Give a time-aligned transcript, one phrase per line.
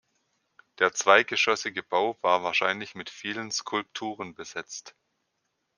[0.79, 4.95] Der zweigeschossige Bau war wahrscheinlich mit vielen Skulpturen besetzt.